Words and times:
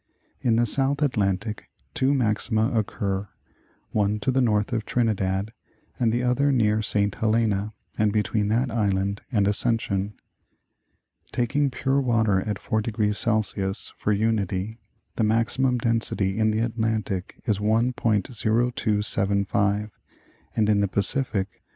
In 0.39 0.55
the 0.55 0.65
South 0.65 1.03
Atlantic 1.03 1.69
two 1.93 2.11
maxima 2.15 2.71
occur, 2.71 3.29
one 3.91 4.19
to 4.21 4.31
the 4.31 4.41
north 4.41 4.73
of 4.73 4.83
Trinidad, 4.83 5.53
and 5.99 6.11
the 6.11 6.23
other 6.23 6.51
near 6.51 6.81
St. 6.81 7.13
Helena 7.13 7.73
and 7.99 8.11
between 8.11 8.47
that 8.47 8.71
island 8.71 9.21
and 9.31 9.47
Ascension. 9.47 10.15
Taking 11.31 11.69
pure 11.69 12.01
water 12.01 12.39
at 12.41 12.57
4° 12.57 13.45
C. 13.45 13.73
for 13.99 14.11
unity, 14.11 14.79
the 15.17 15.23
maximum 15.23 15.77
density 15.77 16.39
in 16.39 16.49
the 16.49 16.61
Atlantic 16.61 17.39
is 17.45 17.59
1.0275 17.59 19.91
and 20.55 20.67
in 20.67 20.79
the 20.81 20.87
Pacific, 20.87 21.47
1. 21.47 21.47